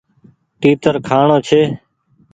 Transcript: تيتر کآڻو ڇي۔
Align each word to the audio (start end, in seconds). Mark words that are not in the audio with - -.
تيتر 0.61 0.95
کآڻو 1.07 1.37
ڇي۔ 1.47 1.61